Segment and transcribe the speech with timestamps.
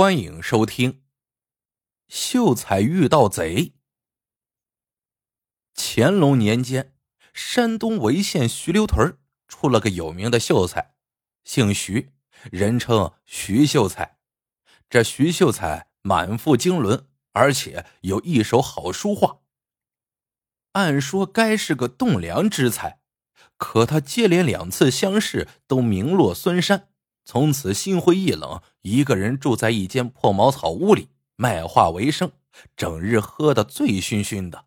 [0.00, 1.02] 欢迎收听。
[2.08, 3.74] 秀才遇到贼。
[5.74, 6.94] 乾隆年间，
[7.34, 10.94] 山东潍县徐留屯出了个有名的秀才，
[11.44, 12.14] 姓徐，
[12.50, 14.16] 人称徐秀才。
[14.88, 19.40] 这徐秀才满腹经纶，而且有一手好书画。
[20.72, 23.02] 按说该是个栋梁之才，
[23.58, 26.86] 可他接连两次乡试都名落孙山。
[27.22, 32.32] 从此心灰意冷，一个人住在一间破茅草屋里卖画为生，
[32.76, 34.66] 整日喝得醉醺醺的。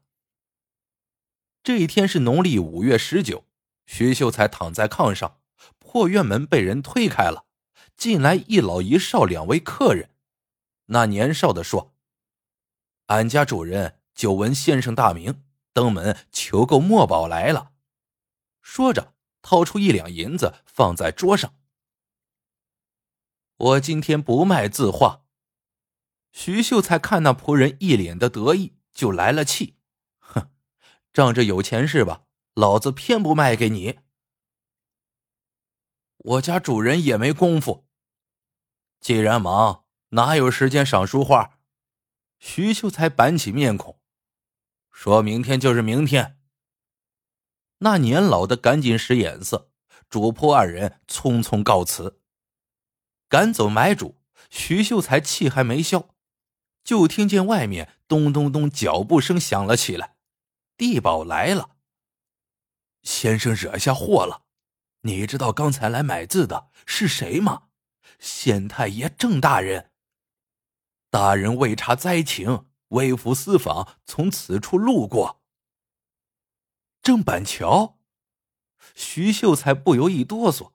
[1.63, 3.45] 这一天是农历五月十九，
[3.85, 5.39] 徐秀才躺在炕上，
[5.79, 7.45] 破院门被人推开了，
[7.95, 10.09] 进来一老一少两位客人。
[10.87, 11.95] 那年少的说
[13.07, 17.71] ：“俺家主人久闻先生大名，登门求购墨宝来了。”
[18.61, 21.55] 说着，掏出一两银子放在桌上。
[23.57, 25.25] 我今天不卖字画。
[26.31, 29.77] 徐秀才看那仆人一脸的得意，就来了气，
[30.17, 30.49] 哼，
[31.13, 32.23] 仗着有钱是吧？
[32.55, 33.99] 老子偏不卖给你。
[36.17, 37.85] 我家主人也没工夫。
[38.99, 41.59] 既然忙，哪有时间赏书画？
[42.39, 43.99] 徐秀才板起面孔，
[44.91, 46.39] 说明天就是明天。
[47.79, 49.69] 那年老的赶紧使眼色，
[50.09, 52.21] 主仆二人匆匆告辞。
[53.33, 56.09] 赶走买主，徐秀才气还没消，
[56.83, 60.17] 就听见外面咚咚咚脚步声响了起来。
[60.77, 61.71] 地保来了，
[63.01, 64.43] 先生惹下祸了。
[65.01, 67.69] 你知道刚才来买字的是谁吗？
[68.19, 69.89] 县太爷郑大人。
[71.09, 75.41] 大人为查灾情，微服私访，从此处路过。
[77.01, 77.97] 郑板桥，
[78.93, 80.73] 徐秀才不由一哆嗦，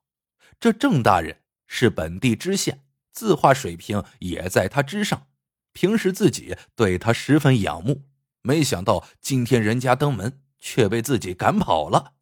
[0.59, 1.45] 这郑大人。
[1.69, 5.29] 是本地知县，字画水平也在他之上。
[5.73, 8.09] 平时自己对他十分仰慕，
[8.43, 12.15] 没想到今天人家登门，却被自己赶跑了。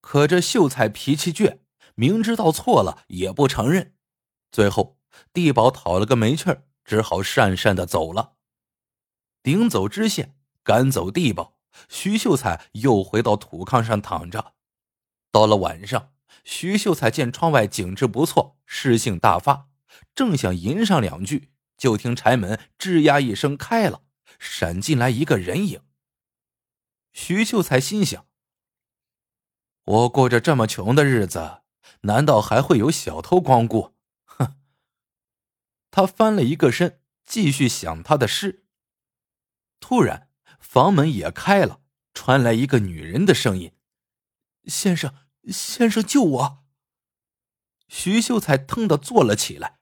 [0.00, 1.58] 可这秀才脾气倔，
[1.96, 3.94] 明知道错了也不承认。
[4.52, 4.98] 最后
[5.32, 8.34] 地保讨了个没趣儿，只好讪讪的走了。
[9.42, 11.56] 顶走知县，赶走地保，
[11.88, 14.54] 徐秀才又回到土炕上躺着。
[15.32, 16.12] 到了晚上。
[16.44, 19.68] 徐秀才见窗外景致不错，诗兴大发，
[20.14, 24.02] 正想吟上两句，就听柴门吱呀一声开了，
[24.38, 25.82] 闪进来一个人影。
[27.12, 28.26] 徐秀才心想：
[29.84, 31.62] 我过着这么穷的日子，
[32.02, 33.94] 难道还会有小偷光顾？
[34.24, 34.56] 哼！
[35.90, 38.64] 他翻了一个身，继续想他的诗。
[39.80, 41.80] 突然，房门也开了，
[42.14, 43.72] 传来一个女人的声音
[44.66, 45.14] ：“先生。”
[45.48, 46.64] 先生救我！
[47.88, 49.78] 徐秀才腾的坐了起来。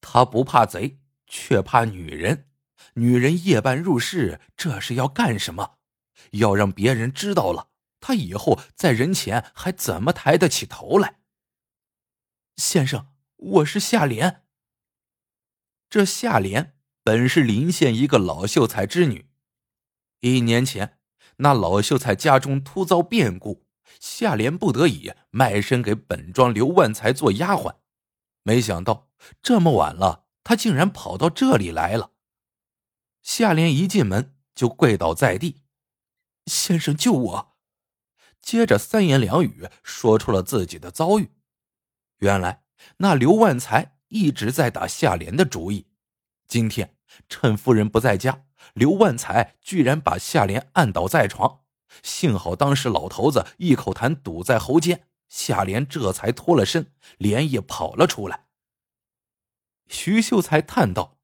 [0.00, 2.50] 他不怕贼，却怕女人。
[2.94, 5.78] 女人夜半入室，这是要干什么？
[6.32, 11.20] 要让别人知道了，他以后在人前还怎么抬得起头来？
[12.56, 14.44] 先生，我是夏莲。
[15.90, 19.28] 这夏莲本是临县一个老秀才之女。
[20.20, 20.98] 一年前，
[21.38, 23.63] 那老秀才家中突遭变故。
[24.00, 27.76] 夏莲不得已卖身给本庄刘万才做丫鬟，
[28.42, 29.08] 没想到
[29.42, 32.12] 这么晚了，他竟然跑到这里来了。
[33.22, 35.62] 夏莲一进门就跪倒在地
[36.46, 37.56] ：“先生救我！”
[38.42, 41.30] 接着三言两语说出了自己的遭遇。
[42.18, 42.64] 原来
[42.98, 45.86] 那刘万才一直在打夏莲的主意，
[46.46, 46.96] 今天
[47.28, 51.63] 趁夫人不在家，刘万才居然把夏莲按倒在床。
[52.02, 58.46] 幸好当时老头子一口痰堵在喉间，夏莲这才脱了身，连夜跑了出来。
[59.88, 61.18] 徐秀才叹道：“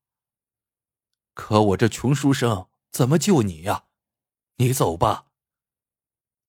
[1.34, 3.84] 可我这穷书生怎么救你呀？
[4.56, 5.26] 你走吧。”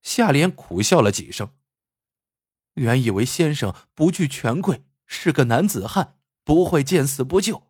[0.04, 1.56] 夏莲苦笑了几声，
[2.74, 7.68] 原以为先生不惧权贵，是个男子汉，不会见死不救，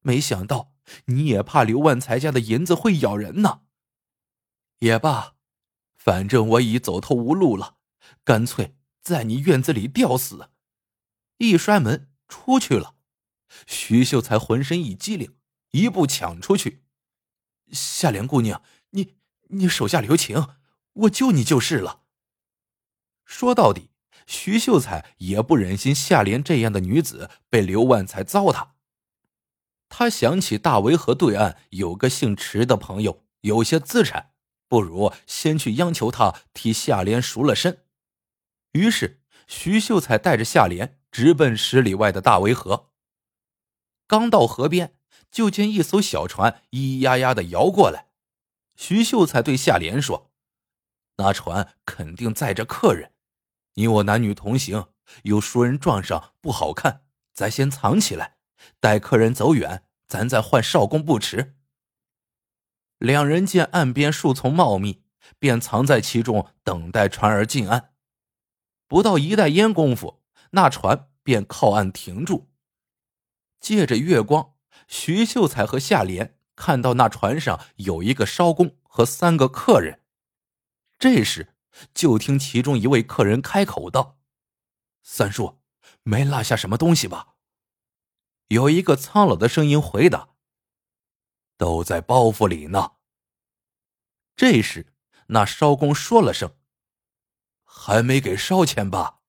[0.00, 0.72] 没想到
[1.06, 3.62] 你也怕刘万才家的银子会咬人呢。
[4.78, 5.33] 也罢。
[6.04, 7.78] 反正我已走投无路了，
[8.24, 10.50] 干脆在你院子里吊死。
[11.38, 12.96] 一摔门出去了，
[13.66, 15.38] 徐秀才浑身一激灵，
[15.70, 16.84] 一步抢出去。
[17.72, 19.14] 夏莲姑娘，你
[19.48, 20.48] 你手下留情，
[20.92, 22.02] 我救你就是了。
[23.24, 23.88] 说到底，
[24.26, 28.72] 徐秀才也不忍心夏莲这样的女子被刘万才糟蹋。
[29.88, 34.33] 他想起大围河对岸有个姓池的朋友，有些资产。
[34.68, 37.84] 不如先去央求他替夏莲赎了身。
[38.72, 42.90] 于是，徐秀才带着夏莲直奔十里外的大围河。
[44.06, 44.96] 刚到河边，
[45.30, 48.08] 就见一艘小船咿咿呀呀的摇过来。
[48.76, 50.32] 徐秀才对夏莲说
[51.18, 53.12] ：“那船肯定载着客人，
[53.74, 54.88] 你我男女同行，
[55.22, 57.02] 有熟人撞上不好看，
[57.32, 58.36] 咱先藏起来，
[58.80, 61.56] 待客人走远，咱再换少公不迟。”
[63.04, 65.02] 两人见岸边树丛茂密，
[65.38, 67.92] 便藏在其中，等待船儿进岸。
[68.86, 70.22] 不到一袋烟功夫，
[70.52, 72.48] 那船便靠岸停住。
[73.60, 74.54] 借着月光，
[74.88, 76.38] 徐秀才和夏莲。
[76.56, 80.00] 看到那船上有一个艄公和三个客人，
[80.98, 81.54] 这时
[81.92, 84.18] 就听其中一位客人开口道
[85.02, 85.60] ：“三叔，
[86.04, 87.34] 没落下什么东西吧？”
[88.48, 90.30] 有一个苍老的声音回答
[91.58, 92.92] ：“都在包袱里呢。”
[94.36, 94.92] 这时，
[95.28, 96.56] 那艄公说了声
[97.64, 99.20] ：“还没给烧钱吧？”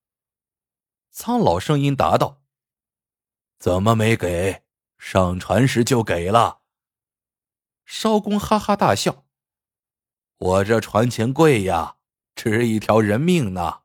[1.12, 2.42] 苍老声音答道
[3.60, 4.64] ：“怎么没给？
[4.98, 6.62] 上船时就给了。”
[7.86, 9.26] 艄公哈哈大笑
[10.38, 11.98] ：“我这船钱贵呀，
[12.34, 13.82] 值一条人命呢。”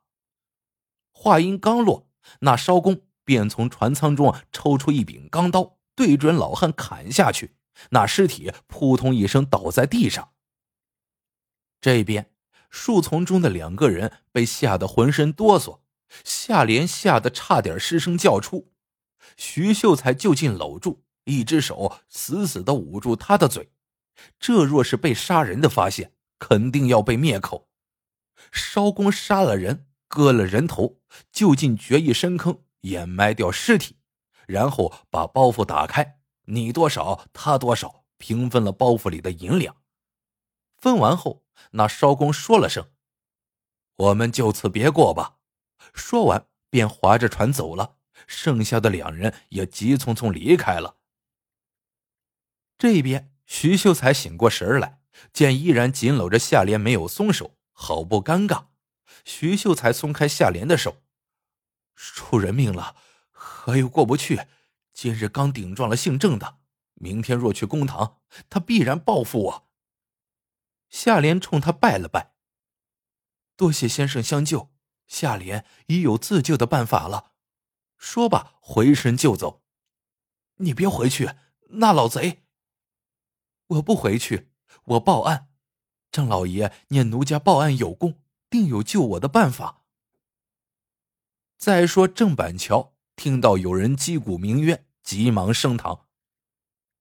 [1.13, 2.09] 话音刚落，
[2.39, 7.55] 那艄公便从船舱中抽出一柄钢刀，对准老汉砍下去。
[7.91, 10.33] 那尸体扑通一声倒在地上。
[11.81, 12.31] 这边
[12.69, 15.79] 树丛中的两个人被吓得浑身哆嗦，
[16.23, 18.71] 夏莲吓得差点失声叫出，
[19.35, 23.71] 徐秀才就近搂住，一只手死死的捂住他的嘴。
[24.39, 27.67] 这若是被杀人的发现，肯定要被灭口。
[28.51, 30.99] 艄公杀了人，割了人头，
[31.31, 33.97] 就近掘一深坑，掩埋掉尸体，
[34.47, 39.75] 然后把包袱打开，你多少，他多少，平分了包袱里的银两。
[40.77, 41.40] 分完后，
[41.71, 42.91] 那艄公说了声
[43.97, 45.37] ：“我们就此别过吧。”
[45.93, 47.97] 说完，便划着船走了。
[48.27, 50.97] 剩下的两人也急匆匆离开了。
[52.77, 53.29] 这边。
[53.47, 55.01] 徐秀才醒过神来，
[55.33, 58.67] 见依然紧搂着夏莲，没有松手，好不尴尬。
[59.25, 61.01] 徐秀才松开夏莲的手，
[61.93, 62.95] 出人命了，
[63.29, 64.47] 河又过不去。
[64.93, 66.59] 今日刚顶撞了姓郑的，
[66.93, 69.70] 明天若去公堂，他必然报复我。
[70.91, 72.33] 夏莲冲他拜了拜，
[73.55, 74.69] 多谢先生相救，
[75.07, 77.31] 夏莲已有自救的办法了。
[77.97, 79.63] 说罢，回身就走。
[80.57, 81.31] 你别回去，
[81.69, 82.43] 那老贼。
[83.67, 84.51] 我不回去，
[84.83, 85.47] 我报案。
[86.11, 89.83] 郑老爷念奴家报案有功，定有救我的办法。
[91.57, 96.07] 再说郑板桥听到有人击鼓鸣冤，急忙升堂。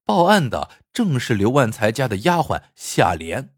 [0.05, 3.57] 报案的正是刘万才家的丫鬟夏莲。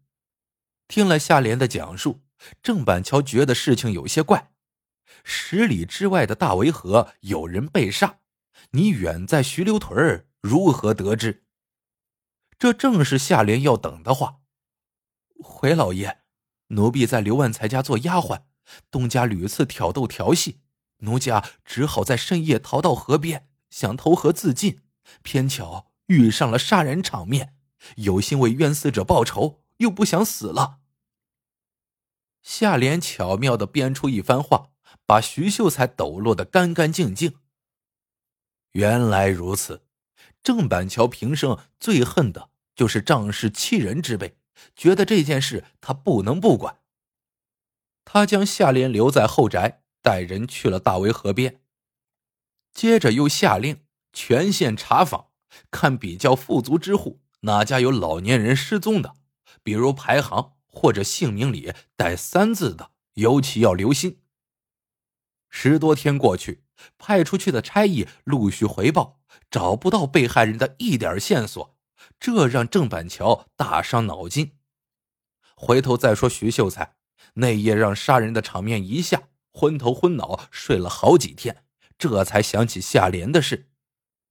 [0.87, 2.21] 听了夏莲的讲述，
[2.61, 4.51] 郑板桥觉得事情有些怪。
[5.23, 8.19] 十里之外的大围河有人被杀，
[8.71, 11.43] 你远在徐留屯如何得知？
[12.57, 14.39] 这正是夏莲要等的话。
[15.39, 16.19] 回老爷，
[16.67, 18.43] 奴婢在刘万才家做丫鬟，
[18.91, 20.61] 东家屡次挑逗调戏，
[20.99, 24.81] 奴家只好在深夜逃到河边，想投河自尽，
[25.21, 27.55] 偏巧遇上了杀人场面，
[27.97, 30.79] 有心为冤死者报仇，又不想死了。
[32.41, 34.71] 夏莲巧妙的编出一番话，
[35.05, 37.35] 把徐秀才抖落得干干净净。
[38.71, 39.85] 原来如此，
[40.41, 42.49] 郑板桥平生最恨的。
[42.75, 44.35] 就是仗势欺人之辈，
[44.75, 46.79] 觉得这件事他不能不管。
[48.03, 51.61] 他将夏莲留在后宅，带人去了大围河边。
[52.73, 55.27] 接着又下令全县查访，
[55.69, 59.13] 看比较富足之户哪家有老年人失踪的，
[59.61, 64.21] 比如排行或者姓名里带三字的，尤其要留心。
[65.49, 66.63] 十多天过去，
[66.97, 69.19] 派出去的差役陆续回报，
[69.51, 71.77] 找不到被害人的一点线索。
[72.19, 74.57] 这让郑板桥大伤脑筋。
[75.55, 76.95] 回头再说徐秀才
[77.35, 81.63] 那夜让杀人的场面一下，昏头昏脑睡了好几天，
[81.97, 83.69] 这才想起夏莲的事。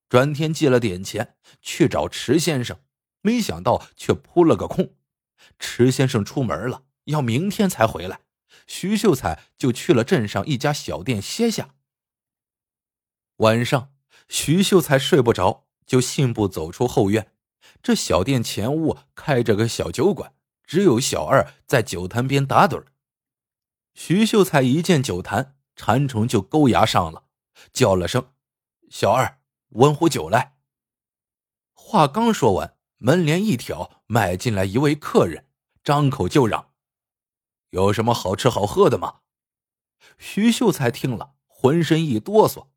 [0.09, 2.81] 转天借了点钱去找池先生，
[3.23, 4.95] 没想到却扑了个空。
[5.59, 8.21] 池先生出门了，要明天才回来。
[8.67, 11.75] 徐秀才就去了镇上一家小店歇下。
[13.37, 13.93] 晚上，
[14.29, 17.33] 徐秀才睡不着，就信步走出后院。
[17.83, 20.35] 这小店前屋开着个小酒馆，
[20.65, 22.85] 只有小二在酒坛边打盹
[23.95, 27.25] 徐秀才一见酒坛，馋虫就勾牙上了，
[27.73, 28.33] 叫了声
[28.89, 30.57] ：“小二，温壶酒来。”
[31.75, 35.47] 话刚说完，门帘一挑，迈进来一位客人，
[35.83, 36.71] 张口就嚷
[37.71, 39.23] ：“有什么好吃好喝的吗？”
[40.19, 42.69] 徐秀才听了，浑身一哆嗦，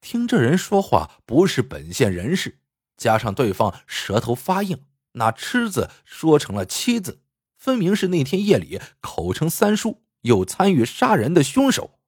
[0.00, 2.58] 听这人说话不是本县人士。
[2.96, 7.22] 加上对方舌头发硬，那“吃”字说成了“妻”字，
[7.56, 12.00] 分明是那天夜里口称三叔又参与杀人的凶手。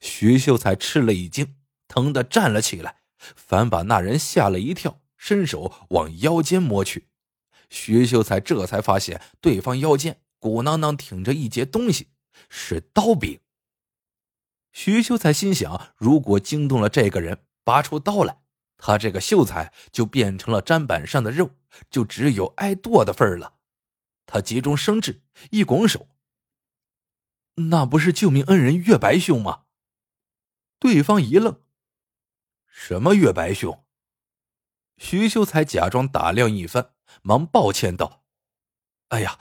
[0.00, 7.08] 徐秀才吃了一惊，疼得站了起来，反把那人吓了一跳，伸手往腰间摸去。
[7.68, 12.08] 徐秀才这才发现，对方腰间鼓囊囊挺着一截东西，
[12.48, 13.40] 是刀柄。
[14.72, 18.40] 徐秀才心想：如果惊动了这个人，拔出刀来，
[18.78, 21.50] 他这个秀才就变成了砧板上的肉，
[21.90, 23.56] 就只有挨剁的份儿了。
[24.24, 26.08] 他急中生智，一拱手
[27.70, 29.64] ：“那不是救命恩人岳白兄吗？”
[30.78, 31.60] 对方一愣
[32.70, 33.84] ：“什么岳白兄？”
[34.98, 36.90] 徐秀才假装打量一番，
[37.22, 38.24] 忙抱歉道
[39.08, 39.38] ：“哎呀，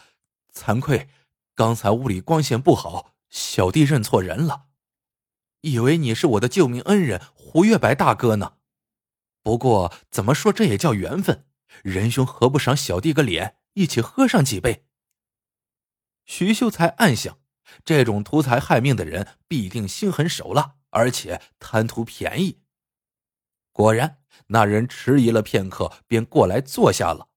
[0.53, 1.09] 惭愧，
[1.55, 4.67] 刚才屋里光线不好，小弟认错人了。”
[5.61, 8.57] 以为你是我的救命恩人胡月白大哥呢，
[9.41, 11.45] 不过怎么说这也叫缘分，
[11.83, 14.85] 仁兄何不赏小弟个脸，一起喝上几杯？
[16.25, 17.39] 徐秀才暗想，
[17.83, 22.59] 这种图财害命的人必定心狠手辣，而且贪图便宜。
[23.77, 27.29] 果然，那人迟疑了片刻，便过来坐下了。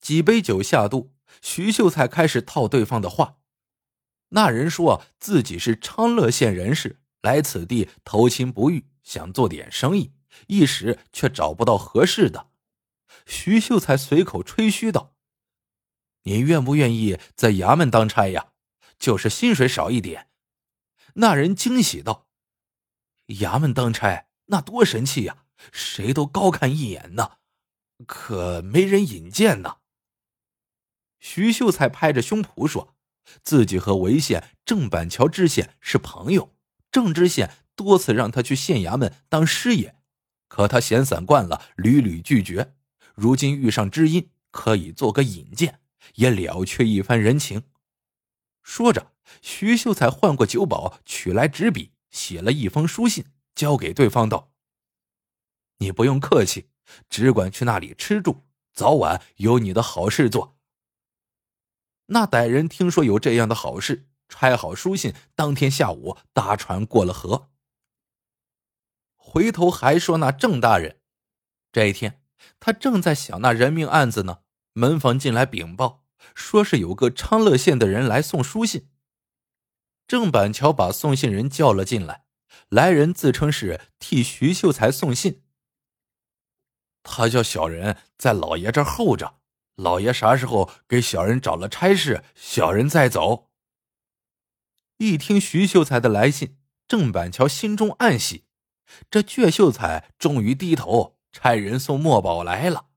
[0.00, 3.38] 几杯酒下肚，徐秀才开始套对方的话。
[4.28, 7.00] 那人说自己是昌乐县人士。
[7.22, 10.12] 来此地投亲不遇，想做点生意，
[10.46, 12.50] 一时却找不到合适的。
[13.26, 15.16] 徐秀才随口吹嘘道
[16.22, 18.52] ：“你愿不愿意在衙门当差呀？
[18.96, 20.28] 就是薪水少一点。”
[21.14, 22.28] 那人惊喜道
[23.42, 27.38] ：“衙门当差那多神气呀，谁都高看一眼呢。
[28.06, 29.78] 可没人引荐呢。”
[31.18, 32.94] 徐秀才拍着胸脯说
[33.42, 36.54] ：“自己和潍县郑板桥知县是朋友。”
[36.92, 39.96] 郑知县多次让他去县衙门当师爷，
[40.48, 42.74] 可他闲散惯了，屡屡拒绝。
[43.14, 45.80] 如今遇上知音，可以做个引荐，
[46.16, 47.62] 也了却一番人情。
[48.62, 54.52] 说着，徐秀才换过酒保，取来纸笔，写了一封书信，交给对方道
[55.78, 56.68] ：“你不用客气，
[57.08, 58.42] 只管去那里吃住，
[58.72, 60.56] 早晚有你的好事做。”
[62.06, 64.08] 那歹人听说有这样的好事。
[64.28, 67.50] 拆好书信，当天下午搭船过了河。
[69.14, 71.00] 回头还说那郑大人，
[71.70, 72.22] 这一天
[72.58, 74.38] 他正在想那人命案子呢。
[74.72, 78.88] 门房进来禀报，说是有个昌乐县的人来送书信。
[80.06, 82.21] 郑板桥把送信人叫了进来，
[82.68, 85.42] 来人自称是替徐秀才送信。
[87.02, 89.40] 他叫小人在老爷这候着，
[89.76, 93.50] 老爷啥时候给小人找了差事，小人再走。
[94.98, 98.44] 一听徐秀才的来信，郑板桥心中暗喜，
[99.10, 102.90] 这倔秀才终于低头差人送墨宝来了。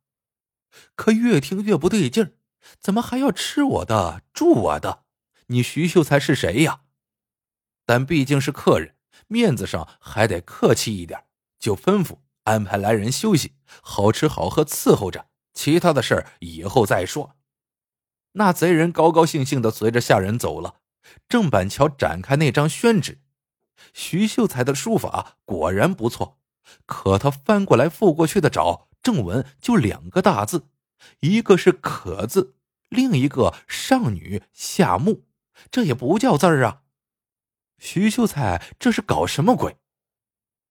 [0.96, 2.34] 可越听越不对劲儿，
[2.80, 5.06] 怎么还要吃我的、住我的？
[5.48, 6.82] 你徐秀才是谁呀？
[7.86, 8.95] 但毕竟是客人，
[9.28, 11.24] 面子上还得客气一点，
[11.60, 17.36] 就吩咐安排来人休息，好吃好喝伺候着，其他的事儿以后再说。
[18.34, 20.76] 那贼人高高兴兴的随着下人走了。
[21.30, 23.22] 郑板桥展开那张宣纸，
[23.94, 26.40] 徐秀才的书法果然不错，
[26.88, 30.68] 可他翻过来覆过去的找正文就两个大字，
[31.20, 32.56] 一个是“可”字，
[32.90, 35.26] 另一个“上女下木”，
[35.70, 36.82] 这也不叫字儿啊！
[37.78, 39.78] 徐秀才这是搞什么鬼？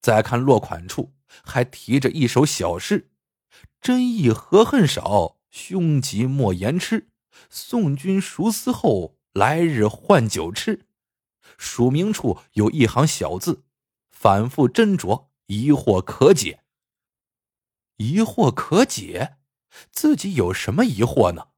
[0.01, 3.11] 再看落款处还提着一首小诗
[3.81, 7.09] ：“真意何恨少，凶吉莫言痴，
[7.49, 10.85] 送君熟思后。”来日换酒吃，
[11.57, 13.65] 署名处有一行小字，
[14.09, 16.63] 反复斟酌，疑惑可解。
[17.97, 19.35] 疑惑可解，
[19.91, 21.49] 自己有什么疑惑呢？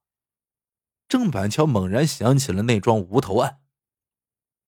[1.07, 3.59] 郑板桥猛然想起了那桩无头案，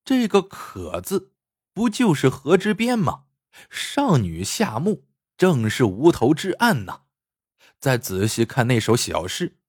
[0.10, 1.34] 这个“可”字，
[1.72, 3.26] 不就是河之边吗？
[3.70, 5.06] 上女下木，
[5.38, 7.04] 正是无头之案呐。
[7.80, 9.60] 再仔细看那首小诗，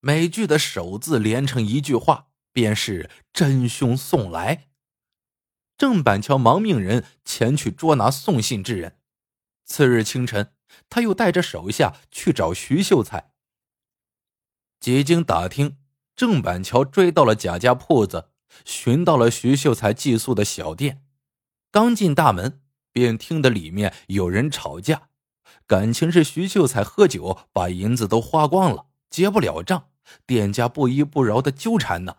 [0.00, 2.26] 每句的首字连成一句话。
[2.52, 4.68] 便是真凶送来。
[5.78, 8.98] 郑板桥忙命人前去捉拿送信之人。
[9.64, 10.52] 次日清晨，
[10.90, 13.32] 他又带着手下去找徐秀才。
[14.78, 15.78] 几经打听，
[16.14, 18.30] 郑板桥追到了贾家铺子，
[18.64, 21.04] 寻到了徐秀才寄宿的小店。
[21.70, 22.60] 刚进大门，
[22.92, 25.08] 便听得里面有人吵架，
[25.66, 29.90] 感情是徐秀才喝酒把银子都花光了，结不了账，
[30.26, 32.16] 店家不依不饶的纠缠呢。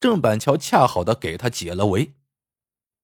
[0.00, 2.14] 郑板桥恰好的给他解了围，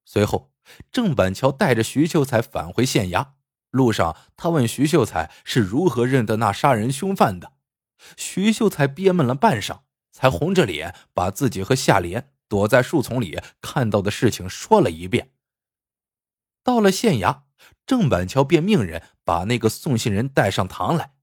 [0.04, 0.50] 随后
[0.90, 3.28] 郑板桥带着徐秀才返回县衙，
[3.70, 7.52] 路上，他问徐秀才是如何认得那杀人凶犯的。
[8.16, 15.32] 徐秀才憋闷了半晌，才红着脸把自己和夏莲躲在树丛里看到的事情说了一遍。
[16.64, 17.42] 到了县衙，
[17.86, 21.14] 郑板桥便命人把那个送信人带上堂来。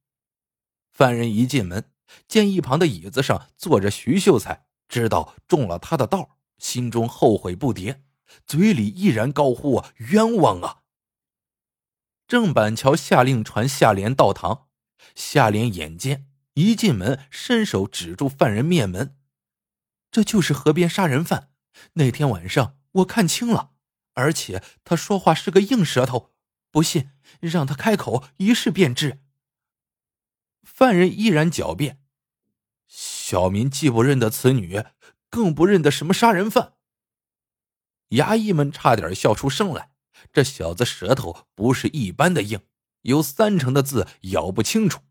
[0.91, 1.91] 犯人一进门，
[2.27, 8.01] 见一旁的椅子上坐着徐秀才，知道中了他的道，心中后悔不迭，
[8.45, 10.83] 嘴里依然高呼冤枉啊！
[12.27, 14.67] 郑板桥下令传夏莲到堂，
[15.13, 19.17] 夏莲眼尖，一进门伸手指住犯人面门
[20.15, 21.49] ：“这就是河边杀人犯。
[21.95, 23.71] 那天晚上我看清了，
[24.13, 26.31] 而且他说话是个硬舌头，
[26.71, 27.09] 不信
[27.41, 29.19] 让他开口一试便知。”
[30.63, 31.99] 犯人依然狡辩
[32.87, 34.85] ：“小民既不认得此女，
[35.29, 36.75] 更不认得什么杀人犯。”
[38.11, 39.91] 衙役们差点笑出声来。
[40.31, 42.61] 这小子舌头不是一般的硬，
[43.01, 45.01] 有三成的字咬不清楚。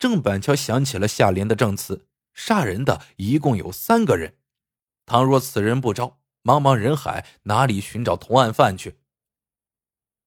[0.00, 2.08] 郑板桥想起了夏莲的证词，
[2.42, 4.38] 杀人的一共有三个人。
[5.04, 8.98] 倘若此人不招，茫茫人海哪里寻找同案犯去？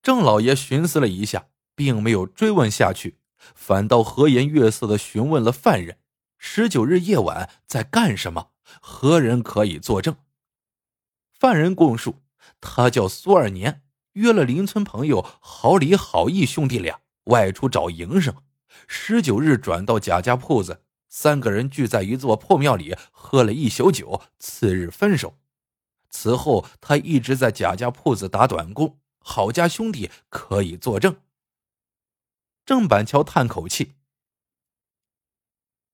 [0.00, 5.98] 郑老爷寻思了一下，并没有追问下去，反倒和颜悦色的询问了犯人：
[6.38, 8.50] 十九日夜晚在干什么？
[8.80, 10.16] 何人可以作证？
[11.32, 12.22] 犯人供述，
[12.60, 13.82] 他叫苏二年。
[14.12, 18.32] 约了邻村朋友郝李、郝义兄弟俩外出找营生，
[18.86, 20.84] 十九日转到贾家铺子，
[21.16, 25.38] 三个人聚在一座破庙里喝了一宿酒，次日分手。
[26.10, 31.22] 此后他一直在贾家铺子打短工，郝家兄弟可以作证。
[32.66, 33.94] 郑板桥叹口气：“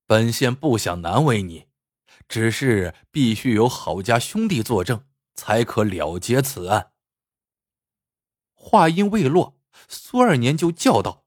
[0.08, 1.66] 本县不想难为你，
[2.26, 6.92] 只是必须有郝家兄弟作证，才可了结此案。”
[8.56, 11.26] 话音未落，苏二年就叫道：“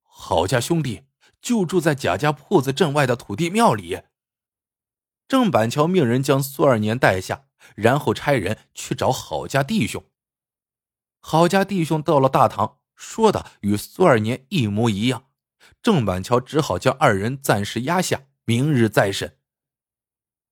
[0.00, 1.02] 郝家兄弟
[1.40, 4.02] 就住在贾家铺子镇外的土地庙里。”
[5.28, 7.44] 郑板桥命人将苏二年带下，
[7.76, 10.04] 然后差人去找郝家弟兄。
[11.20, 15.26] 郝家弟兄到了大堂，说的与苏二年一模一样。
[15.82, 19.36] 郑板桥只好将二人暂时压下，明日再审。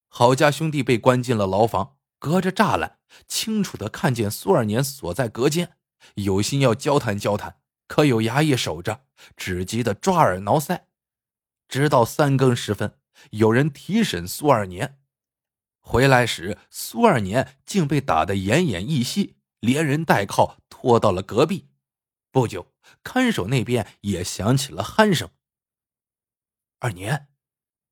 [0.09, 5.77] 郝家兄弟被关进了牢房，隔着栅栏，清楚的看见苏二年锁在隔间。
[6.15, 7.57] 有心要交谈交谈，
[7.89, 9.05] 可有衙役守着，
[9.37, 10.83] 只急得抓耳挠腮。
[11.69, 12.99] 直到三更时分，
[13.31, 14.99] 有人提审苏二年，
[15.81, 21.69] 回来时苏二年竟被打得奄奄一息，连人带铐拖到了隔壁。
[22.31, 25.31] 不久，看守那边也响起了鼾声。
[26.79, 27.29] 二年，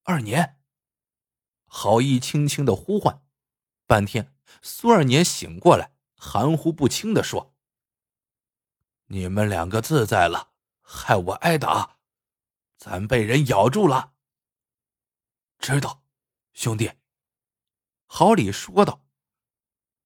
[0.04, 0.60] 二年，
[1.66, 3.22] 郝义轻轻的呼唤。
[3.86, 7.54] 半天，苏二年醒过来，含糊不清的说。
[9.06, 10.50] 你们两个自在了，
[10.82, 11.95] 害我挨打，
[12.76, 14.12] 咱被人咬住了。
[15.58, 16.02] 知道，
[16.52, 16.92] 兄弟。
[18.06, 19.04] 郝礼说道：“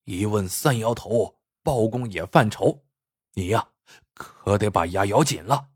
[0.04, 2.86] 一问三摇头，包公也犯愁，
[3.32, 3.72] 你呀，
[4.14, 5.70] 可得把牙咬紧了。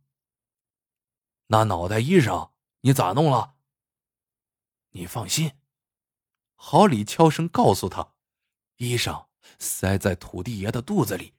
[1.49, 3.57] 那脑袋衣裳你咋弄了？
[4.91, 5.59] 你放心。”
[6.57, 8.15] 郝礼悄声告诉他
[8.77, 9.27] ：“衣裳
[9.59, 11.35] 塞在土地爷的肚子里。”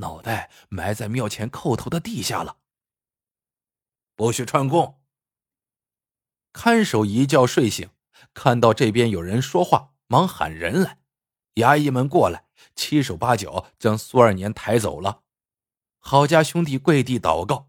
[0.00, 2.60] 脑袋埋在庙前叩头的地下了。
[4.14, 4.99] 不许串供。
[6.52, 7.90] 看守一觉睡醒，
[8.34, 10.98] 看到这边有人说话，忙喊人来。
[11.54, 15.22] 衙役们过来，七手八脚将苏二年抬走了。
[15.98, 17.68] 郝家兄弟跪地祷告：“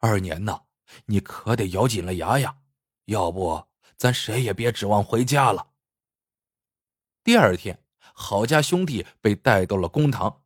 [0.00, 0.62] 二年呐，
[1.06, 2.56] 你可得咬紧了牙呀，
[3.06, 5.68] 要不咱谁也别指望回家了。”
[7.24, 10.42] 第二天，郝家兄弟被带到了公堂。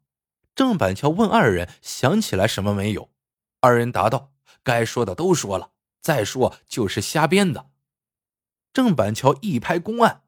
[0.55, 3.11] 郑板桥问二人想起来什么没有？
[3.61, 7.71] 二人答道：“该说的都说了，再说就是瞎编的。”
[8.73, 10.25] 郑板桥一拍公案：“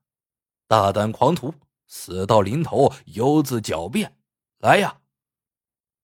[0.66, 1.54] 大胆狂徒，
[1.86, 4.16] 死到临头犹自狡辩，
[4.58, 5.00] 来呀！”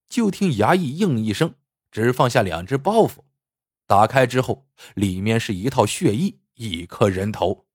[0.07, 1.55] 就听衙役应一声，
[1.91, 3.23] 只放下两只包袱，
[3.87, 7.65] 打开之后，里面是一套血衣，一颗人头。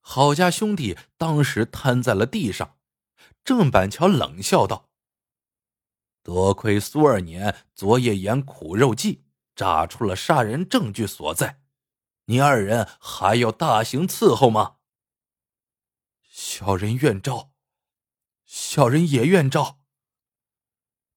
[0.00, 2.76] 郝家兄弟当时瘫在了地上。
[3.44, 4.88] 郑板桥冷笑道
[6.24, 9.23] ：“多亏苏二年昨夜演苦肉计，
[9.54, 11.60] 炸出了杀人证据所在，
[12.26, 14.76] 你二人还要大刑伺候吗？”
[16.22, 17.52] 小人愿招，
[18.44, 19.80] 小人也愿招。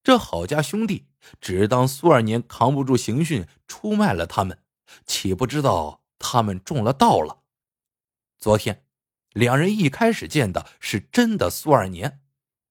[0.03, 1.07] 这郝家兄弟
[1.41, 4.63] 只当苏二年扛不住刑讯，出卖了他们，
[5.05, 7.43] 岂不知道他们中了道了。
[8.37, 8.83] 昨天。
[9.33, 12.21] 两人一开始见的是真的苏二年，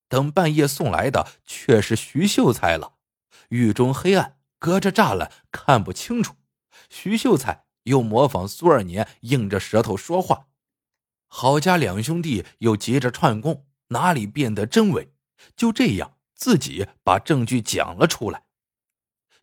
[0.08, 2.94] 等半夜送来的却是徐秀才了。
[3.50, 4.35] 狱中黑暗，
[4.66, 6.34] 隔着栅栏看不清楚。
[6.90, 10.48] 徐秀才又模仿苏二年，硬着舌头说话。
[11.28, 15.12] 郝家两兄弟又急着串供，哪里辨得真伪？
[15.54, 18.42] 就这样，自己把证据讲了出来。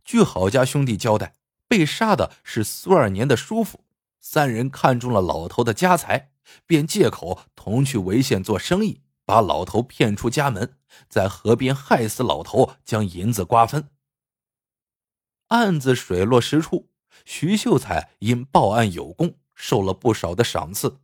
[0.04, 1.36] 据郝家兄弟交代，
[1.70, 3.86] 被杀的是苏二年的叔父。
[4.20, 6.32] 三人看中了老头的家财，
[6.68, 13.88] 便借口同去潍县做生意，把老头骗出家门，在河边害死老头，将银子瓜分。
[15.54, 16.90] 案子水落石出，
[17.26, 21.00] 徐秀才因报案有功，受了不少的赏赐。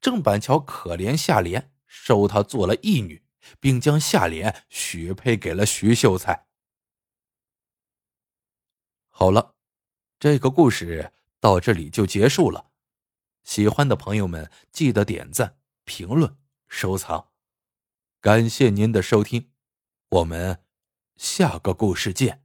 [0.00, 3.22] 郑板桥可怜夏莲，收她做了义女，
[3.60, 6.46] 并将夏莲许配给了徐秀才。
[9.10, 9.54] 好了，
[10.18, 12.72] 这个故事到这里就结束了。
[13.44, 17.28] 喜欢的朋友们记得点赞、评论、收藏，
[18.20, 19.52] 感谢您的收听，
[20.08, 20.64] 我们
[21.16, 22.43] 下个故事见。